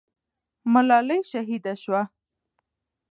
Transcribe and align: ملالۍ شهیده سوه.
ملالۍ 0.73 1.19
شهیده 1.31 1.73
سوه. 1.83 2.01